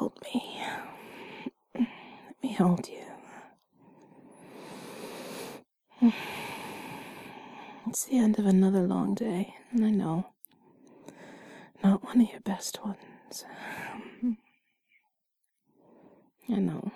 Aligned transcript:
hold 0.00 0.18
me. 0.32 0.62
Let 1.74 2.42
me 2.42 2.54
hold 2.54 2.88
you. 2.88 3.04
It's 7.86 8.06
the 8.06 8.16
end 8.16 8.38
of 8.38 8.46
another 8.46 8.80
long 8.80 9.14
day, 9.14 9.56
and 9.70 9.84
I 9.84 9.90
know. 9.90 10.24
Not 11.84 12.02
one 12.02 12.22
of 12.22 12.30
your 12.30 12.40
best 12.40 12.82
ones. 12.82 13.44
I 16.48 16.54
know. 16.54 16.90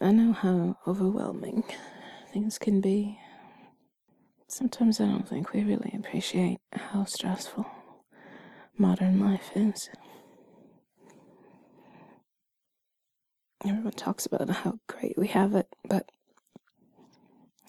I 0.00 0.12
know 0.12 0.32
how 0.32 0.78
overwhelming 0.86 1.62
things 2.32 2.56
can 2.58 2.80
be. 2.80 3.18
Sometimes 4.48 4.98
I 4.98 5.04
don't 5.04 5.28
think 5.28 5.52
we 5.52 5.62
really 5.62 5.92
appreciate 5.94 6.58
how 6.72 7.04
stressful 7.04 7.66
modern 8.78 9.20
life 9.20 9.50
is. 9.54 9.90
Everyone 13.64 13.92
talks 13.92 14.24
about 14.26 14.48
how 14.48 14.78
great 14.86 15.18
we 15.18 15.28
have 15.28 15.54
it, 15.54 15.68
but 15.86 16.10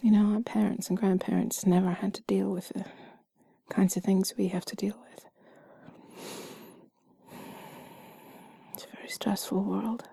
you 0.02 0.10
know, 0.12 0.34
our 0.34 0.42
parents 0.42 0.90
and 0.90 0.98
grandparents 0.98 1.66
never 1.66 1.92
had 1.92 2.14
to 2.16 2.24
deal 2.24 2.50
with 2.52 2.70
the 2.70 2.86
kinds 3.70 3.96
of 3.98 4.04
things 4.04 4.34
we 4.38 4.48
have 4.48 4.66
to 4.66 4.76
deal 4.76 4.98
with. 5.10 5.26
It's 8.74 8.86
a 8.86 8.96
very 8.96 9.10
stressful 9.10 9.64
world. 9.64 10.04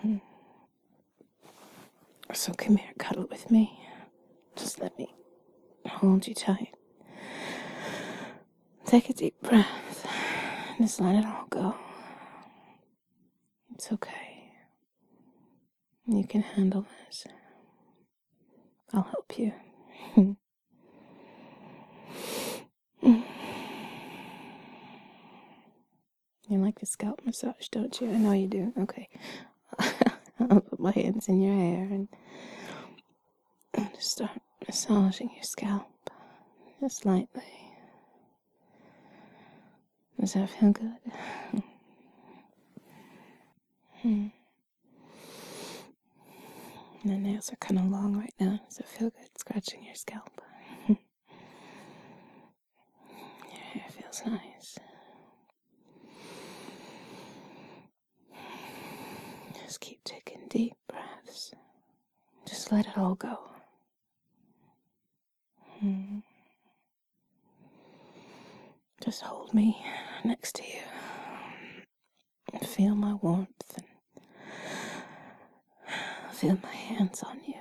Hmm. 0.00 0.16
So 2.32 2.52
come 2.54 2.76
here, 2.76 2.90
cuddle 2.98 3.26
with 3.30 3.50
me. 3.50 3.78
Just 4.56 4.80
let 4.80 4.98
me 4.98 5.14
hold 5.86 6.26
you 6.26 6.34
tight. 6.34 6.73
Take 8.94 9.10
a 9.10 9.12
deep 9.12 9.34
breath. 9.42 10.06
Just 10.78 11.00
let 11.00 11.16
it 11.16 11.24
all 11.26 11.46
go. 11.50 11.74
It's 13.74 13.90
okay. 13.90 14.52
You 16.06 16.24
can 16.24 16.42
handle 16.42 16.86
this. 17.04 17.26
I'll 18.92 19.02
help 19.02 19.36
you. 19.36 19.52
You 26.48 26.58
like 26.58 26.78
the 26.78 26.86
scalp 26.86 27.20
massage, 27.26 27.66
don't 27.72 28.00
you? 28.00 28.10
I 28.10 28.16
know 28.16 28.30
you 28.30 28.46
do. 28.46 28.72
Okay. 28.78 29.08
I'll 30.38 30.60
put 30.60 30.78
my 30.78 30.92
hands 30.92 31.26
in 31.26 31.40
your 31.42 31.54
hair 31.56 31.88
and 31.90 32.08
just 33.96 34.12
start 34.12 34.30
massaging 34.68 35.30
your 35.34 35.42
scalp 35.42 35.88
just 36.80 37.04
lightly. 37.04 37.63
Does 40.20 40.32
that 40.34 40.48
feel 40.50 40.72
good? 40.72 40.96
Hmm. 44.02 44.26
The 47.04 47.16
nails 47.16 47.52
are 47.52 47.56
kind 47.56 47.78
of 47.80 47.86
long 47.90 48.16
right 48.16 48.32
now. 48.40 48.60
Does 48.66 48.78
it 48.78 48.86
feel 48.88 49.10
good 49.10 49.28
scratching 49.38 49.84
your 49.84 49.94
scalp? 49.94 50.40
your 50.88 50.96
hair 53.72 53.84
feels 53.90 54.22
nice. 54.26 54.78
Just 59.62 59.80
keep 59.80 60.02
taking 60.04 60.40
deep 60.48 60.74
breaths. 60.88 61.52
Just 62.46 62.72
let 62.72 62.86
it 62.86 62.96
all 62.98 63.14
go. 63.14 63.38
Hmm. 65.80 66.18
Just 69.04 69.22
hold 69.22 69.52
me 69.52 69.84
next 70.24 70.54
to 70.56 70.62
you 70.62 70.80
and 72.54 72.66
feel 72.66 72.94
my 72.94 73.12
warmth 73.14 73.76
and 73.76 73.84
feel 76.32 76.58
my 76.62 76.70
hands 76.74 77.22
on 77.22 77.38
you. 77.46 77.54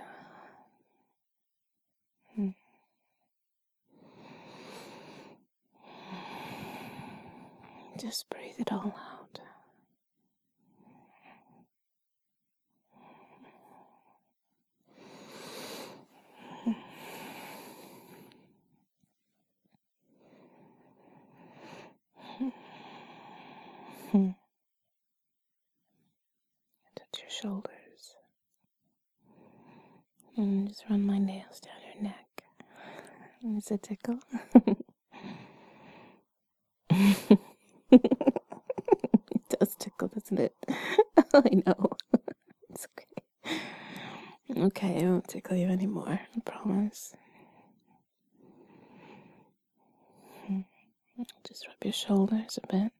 Hmm. 2.35 2.49
Just 7.99 8.29
breathe 8.29 8.59
it 8.59 8.71
all 8.71 8.95
out. 8.97 9.22
Hmm. 24.13 24.29
Touch 26.95 27.21
your 27.21 27.31
shoulders 27.31 28.15
and 30.37 30.67
just 30.67 30.83
run 30.87 31.03
my 31.03 31.17
nails 31.17 31.59
down 31.59 31.73
your 31.95 32.03
neck. 32.03 32.43
Is 33.57 33.71
it 33.71 33.81
tickle? 33.81 34.19
it 36.91 37.39
does 39.59 39.75
tickle, 39.79 40.09
doesn't 40.09 40.39
it? 40.39 40.55
I 41.33 41.61
know. 41.65 41.89
It's 42.69 42.87
okay. 42.91 43.59
Okay, 44.61 45.03
I 45.03 45.09
won't 45.09 45.27
tickle 45.27 45.57
you 45.57 45.67
anymore. 45.69 46.19
I 46.35 46.39
promise. 46.45 47.15
Hmm. 50.45 50.61
Just 51.47 51.67
rub 51.67 51.77
your 51.83 51.93
shoulders 51.93 52.59
a 52.63 52.67
bit. 52.67 52.91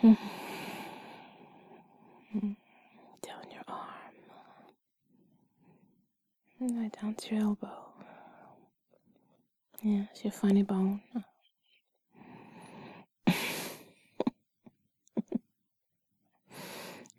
Down 0.02 0.16
your 3.52 3.64
arm. 3.68 3.86
Right 6.58 6.96
down 7.02 7.14
to 7.16 7.34
your 7.34 7.44
elbow. 7.44 7.70
Yeah, 9.82 10.04
it's 10.10 10.24
your 10.24 10.32
funny 10.32 10.62
bone. 10.62 11.02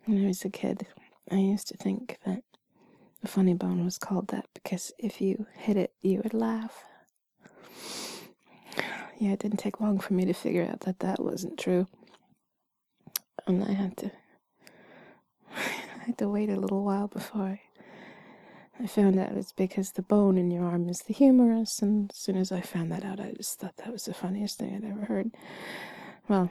When 0.04 0.24
I 0.24 0.26
was 0.26 0.44
a 0.44 0.50
kid, 0.50 0.84
I 1.30 1.36
used 1.36 1.68
to 1.68 1.76
think 1.76 2.18
that 2.26 2.42
the 3.20 3.28
funny 3.28 3.54
bone 3.54 3.84
was 3.84 3.98
called 3.98 4.26
that 4.28 4.46
because 4.52 4.90
if 4.98 5.20
you 5.20 5.46
hit 5.56 5.76
it, 5.76 5.92
you 6.02 6.20
would 6.24 6.34
laugh. 6.34 6.82
Yeah, 9.18 9.32
it 9.32 9.38
didn't 9.38 9.58
take 9.58 9.80
long 9.80 10.00
for 10.00 10.14
me 10.14 10.24
to 10.24 10.32
figure 10.32 10.66
out 10.68 10.80
that 10.80 10.98
that 10.98 11.22
wasn't 11.22 11.56
true. 11.56 11.86
And 13.46 13.64
I 13.64 13.72
had 13.72 13.96
to, 13.98 14.12
I 15.56 16.04
had 16.06 16.18
to 16.18 16.28
wait 16.28 16.50
a 16.50 16.60
little 16.60 16.84
while 16.84 17.08
before 17.08 17.42
I, 17.42 17.62
I 18.80 18.86
found 18.88 19.18
out 19.18 19.32
it's 19.32 19.52
because 19.52 19.92
the 19.92 20.02
bone 20.02 20.38
in 20.38 20.50
your 20.50 20.64
arm 20.66 20.88
is 20.88 21.00
the 21.00 21.14
humerus. 21.14 21.82
And 21.82 22.10
as 22.12 22.18
soon 22.18 22.36
as 22.38 22.52
I 22.52 22.62
found 22.62 22.92
that 22.92 23.04
out, 23.04 23.20
I 23.20 23.32
just 23.36 23.60
thought 23.60 23.76
that 23.78 23.92
was 23.92 24.06
the 24.06 24.14
funniest 24.14 24.58
thing 24.58 24.74
I'd 24.74 24.90
ever 24.90 25.06
heard. 25.06 25.32
Well, 26.28 26.50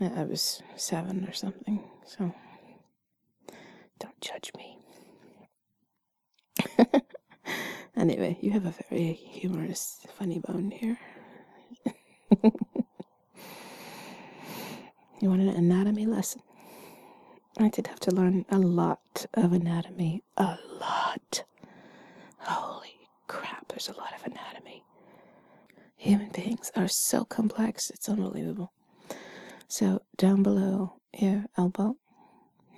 I 0.00 0.24
was 0.24 0.62
seven 0.76 1.26
or 1.28 1.32
something, 1.34 1.82
so 2.06 2.34
don't 4.00 4.20
judge 4.20 4.52
me. 4.56 4.78
Anyway, 7.96 8.38
you 8.40 8.52
have 8.52 8.66
a 8.66 8.74
very 8.90 9.12
humorous, 9.14 10.00
funny 10.18 10.40
bone 10.40 10.70
here. 10.70 10.98
You 15.20 15.30
want 15.30 15.42
an 15.42 15.48
anatomy 15.48 16.06
lesson? 16.06 16.42
I 17.58 17.68
did 17.68 17.86
have 17.86 18.00
to 18.00 18.10
learn 18.10 18.44
a 18.50 18.58
lot 18.58 19.26
of 19.34 19.52
anatomy. 19.52 20.22
A 20.36 20.58
lot. 20.80 21.44
Holy 22.38 23.08
crap, 23.26 23.68
there's 23.68 23.88
a 23.88 23.96
lot 23.96 24.12
of 24.14 24.24
anatomy. 24.30 24.84
Human 25.96 26.28
beings 26.30 26.70
are 26.76 26.88
so 26.88 27.24
complex, 27.24 27.90
it's 27.90 28.08
unbelievable. 28.08 28.72
So, 29.68 30.02
down 30.16 30.42
below 30.42 31.00
your 31.18 31.46
elbow, 31.56 31.96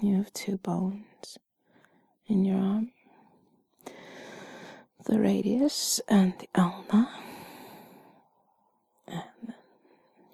you 0.00 0.16
have 0.16 0.32
two 0.32 0.58
bones 0.58 1.38
in 2.26 2.44
your 2.44 2.58
arm 2.58 2.92
the 5.04 5.18
radius 5.18 6.00
and 6.08 6.34
the 6.38 6.48
ulna. 6.54 7.08
And 9.06 9.22
then, 9.42 9.54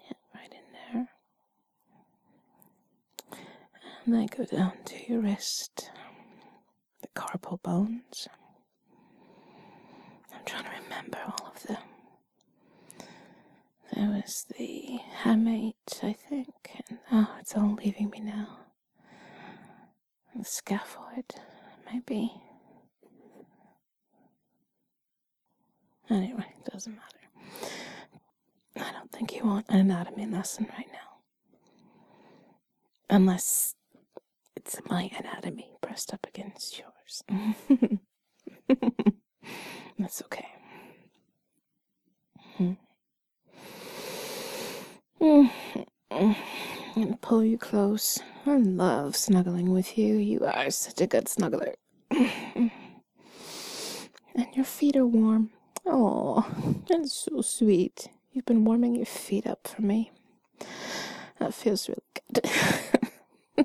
yeah, 0.05 0.17
right 0.33 0.51
in 0.51 0.93
there. 0.93 1.09
And 4.05 4.13
then 4.13 4.27
go 4.27 4.45
down 4.45 4.73
to 4.85 4.95
your 5.11 5.21
wrist, 5.21 5.89
the 7.01 7.07
carpal 7.19 7.59
bones. 7.63 8.27
I'm 10.31 10.45
trying 10.45 10.65
to 10.65 10.69
remember 10.83 11.17
all 11.25 11.51
of 11.55 11.63
them. 11.63 11.77
There 13.95 14.09
was 14.09 14.45
the 14.57 14.99
hamate, 15.23 16.03
I 16.03 16.13
think, 16.13 16.53
and 16.87 16.99
oh, 17.11 17.35
it's 17.39 17.55
all 17.55 17.73
leaving 17.83 18.11
me 18.11 18.19
now. 18.19 18.59
The 20.35 20.43
scaphoid, 20.43 21.31
maybe. 21.91 22.31
Anyway, 26.11 26.45
it 26.63 26.71
doesn't 26.71 26.95
matter. 26.95 27.69
I 28.77 28.91
don't 28.91 29.11
think 29.11 29.33
you 29.35 29.45
want 29.45 29.65
an 29.69 29.79
anatomy 29.79 30.27
lesson 30.27 30.67
right 30.77 30.89
now. 30.91 30.99
Unless 33.09 33.75
it's 34.65 34.79
my 34.89 35.09
anatomy 35.17 35.69
pressed 35.81 36.11
up 36.13 36.25
against 36.27 36.79
yours. 36.79 37.23
That's 39.99 40.21
okay. 40.23 40.47
Mm-hmm. 42.59 42.73
I'm 46.11 46.35
gonna 46.95 47.17
pull 47.21 47.43
you 47.43 47.57
close. 47.57 48.19
I 48.45 48.57
love 48.57 49.15
snuggling 49.15 49.71
with 49.71 49.97
you. 49.97 50.15
You 50.15 50.45
are 50.45 50.69
such 50.71 51.01
a 51.01 51.07
good 51.07 51.25
snuggler. 51.25 51.73
and 52.11 52.71
your 54.53 54.65
feet 54.65 54.95
are 54.95 55.05
warm. 55.05 55.51
Oh, 55.85 56.45
that's 56.89 57.13
so 57.13 57.41
sweet. 57.41 58.09
You've 58.31 58.45
been 58.45 58.65
warming 58.65 58.95
your 58.95 59.05
feet 59.05 59.45
up 59.45 59.67
for 59.67 59.81
me. 59.83 60.11
That 61.39 61.53
feels 61.53 61.87
really 61.87 62.01
good. 62.33 62.49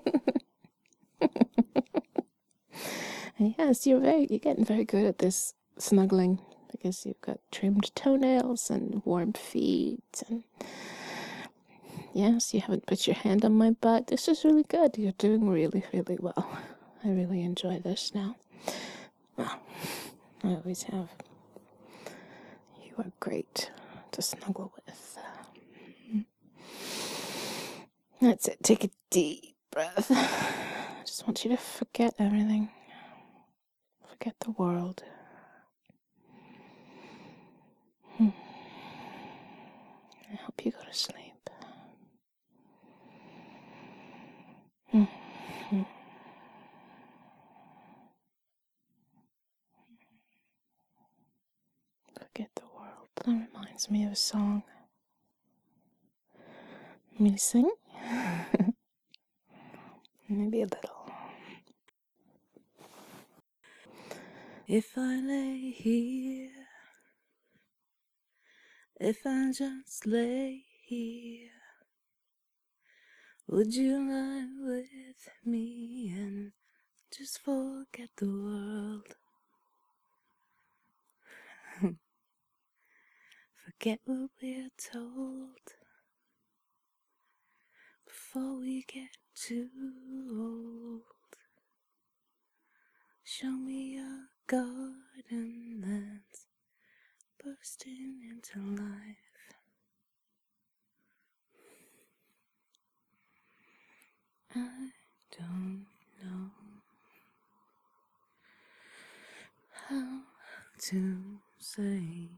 Yes, 3.40 3.86
you're 3.86 4.00
very 4.00 4.26
you're 4.28 4.38
getting 4.38 4.66
very 4.66 4.84
good 4.84 5.06
at 5.06 5.18
this 5.18 5.54
snuggling 5.78 6.40
because 6.70 7.06
you've 7.06 7.22
got 7.22 7.40
trimmed 7.50 7.90
toenails 7.94 8.68
and 8.68 9.00
warm 9.06 9.32
feet 9.32 10.22
and 10.28 10.44
yes, 12.12 12.52
you 12.52 12.60
haven't 12.60 12.84
put 12.84 13.06
your 13.06 13.16
hand 13.16 13.42
on 13.46 13.52
my 13.54 13.70
butt. 13.70 14.08
This 14.08 14.28
is 14.28 14.44
really 14.44 14.64
good. 14.64 14.98
You're 14.98 15.12
doing 15.12 15.48
really, 15.48 15.84
really 15.90 16.18
well. 16.20 16.58
I 17.02 17.08
really 17.08 17.42
enjoy 17.42 17.78
this 17.78 18.14
now. 18.14 18.36
Well, 19.38 19.58
I 20.44 20.48
always 20.48 20.82
have. 20.82 21.08
You 22.84 22.92
are 22.98 23.10
great 23.20 23.70
to 24.12 24.20
snuggle 24.20 24.70
with. 24.86 25.18
That's 28.20 28.48
it. 28.48 28.58
Take 28.62 28.84
a 28.84 28.90
deep 29.08 29.56
breath. 29.70 30.10
I 30.10 31.04
just 31.06 31.26
want 31.26 31.42
you 31.42 31.50
to 31.52 31.56
forget 31.56 32.12
everything. 32.18 32.68
Forget 34.20 34.36
the 34.40 34.50
world. 34.50 35.02
Hmm. 38.18 38.28
I 40.30 40.34
hope 40.44 40.62
you 40.62 40.72
go 40.72 40.84
to 40.86 40.92
sleep. 40.92 41.48
Hmm. 44.90 45.04
Hmm. 45.04 45.82
Forget 52.12 52.50
the 52.56 52.62
world. 52.76 53.08
That 53.24 53.48
reminds 53.54 53.90
me 53.90 54.04
of 54.04 54.12
a 54.12 54.16
song. 54.16 54.64
Want 57.18 57.32
me 57.32 57.38
sing? 57.38 57.70
Maybe 60.28 60.60
a 60.60 60.66
little. 60.66 60.99
If 64.72 64.96
I 64.96 65.16
lay 65.20 65.72
here, 65.72 66.52
if 69.00 69.26
I 69.26 69.50
just 69.50 70.06
lay 70.06 70.62
here, 70.84 71.50
would 73.48 73.74
you 73.74 73.98
lie 73.98 74.46
with 74.60 75.28
me 75.44 76.12
and 76.14 76.52
just 77.10 77.40
forget 77.40 78.10
the 78.16 78.26
world? 78.28 79.16
Forget 83.64 83.98
what 84.04 84.30
we're 84.40 84.68
told 84.78 85.74
before 88.06 88.60
we 88.60 88.84
get 88.86 89.16
too 89.34 89.68
old. 90.30 91.02
Show 93.24 93.50
me 93.50 93.98
a 93.98 94.39
garden 94.50 95.80
that's 95.80 96.46
bursting 97.44 98.20
into 98.30 98.60
life. 98.82 99.16
I 104.54 104.90
don't 105.36 105.86
know 106.22 106.50
how 109.88 110.20
to 110.78 111.40
say 111.58 112.28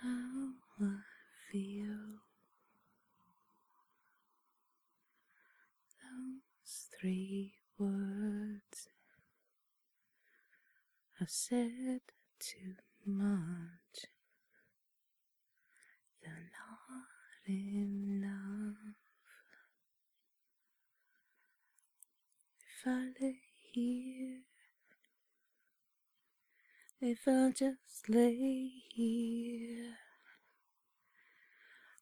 how 0.00 0.52
I 0.80 0.96
feel. 1.50 2.18
Those 6.02 6.88
three 7.00 7.54
words 7.78 8.11
I've 11.22 11.30
said 11.30 12.00
too 12.40 12.74
much. 13.06 14.06
You're 16.20 16.32
not 16.32 17.48
enough. 17.48 18.96
If 22.58 22.86
I 22.88 23.12
lay 23.20 23.38
here, 23.70 24.40
if 27.00 27.28
I 27.28 27.52
just 27.54 28.08
lay 28.08 28.72
here, 28.92 29.94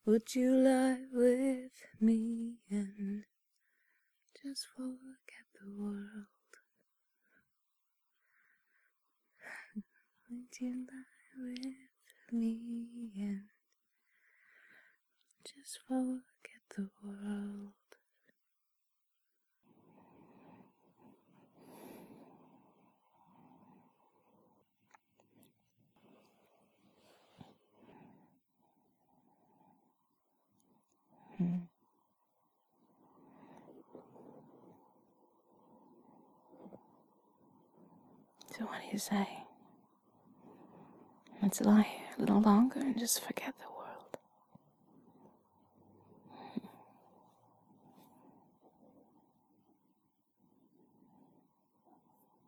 would 0.07 0.35
you 0.35 0.55
lie 0.55 1.01
with 1.13 1.73
me 2.01 2.55
and 2.71 3.25
just 4.43 4.67
forget 4.75 5.45
the 5.61 5.71
world? 5.71 6.40
Would 10.31 10.61
you 10.61 10.87
lie 10.87 11.45
with 11.45 12.33
me 12.33 12.61
and 13.17 13.43
just 15.45 15.81
forget 15.89 16.63
the 16.77 16.89
world? 17.05 17.73
Hmm. 31.39 31.57
So, 38.57 38.65
what 38.67 38.81
do 38.83 38.89
you 38.93 38.99
say? 38.99 39.27
Let's 41.51 41.63
lie 41.63 41.83
here 41.83 42.07
a 42.17 42.21
little 42.21 42.41
longer 42.41 42.79
and 42.79 42.97
just 42.97 43.21
forget 43.25 43.55
the 43.59 43.65
world. 43.77 43.80